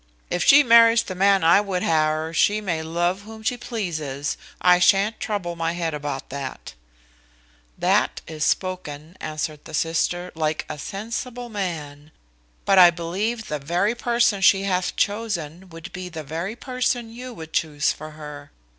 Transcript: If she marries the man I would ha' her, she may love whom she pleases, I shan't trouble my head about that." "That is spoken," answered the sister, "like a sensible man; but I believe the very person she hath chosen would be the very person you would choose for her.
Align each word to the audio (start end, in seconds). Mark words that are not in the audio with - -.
If 0.31 0.43
she 0.43 0.63
marries 0.63 1.03
the 1.03 1.13
man 1.13 1.43
I 1.43 1.61
would 1.61 1.83
ha' 1.83 2.07
her, 2.09 2.33
she 2.33 2.59
may 2.59 2.81
love 2.81 3.21
whom 3.21 3.43
she 3.43 3.55
pleases, 3.55 4.35
I 4.59 4.79
shan't 4.79 5.19
trouble 5.19 5.55
my 5.55 5.73
head 5.73 5.93
about 5.93 6.29
that." 6.31 6.73
"That 7.77 8.19
is 8.25 8.43
spoken," 8.43 9.15
answered 9.19 9.65
the 9.65 9.75
sister, 9.75 10.31
"like 10.33 10.65
a 10.67 10.79
sensible 10.79 11.49
man; 11.49 12.09
but 12.65 12.79
I 12.79 12.89
believe 12.89 13.47
the 13.47 13.59
very 13.59 13.93
person 13.93 14.41
she 14.41 14.63
hath 14.63 14.95
chosen 14.95 15.69
would 15.69 15.93
be 15.93 16.09
the 16.09 16.23
very 16.23 16.55
person 16.55 17.11
you 17.13 17.31
would 17.35 17.53
choose 17.53 17.91
for 17.93 18.13
her. 18.17 18.49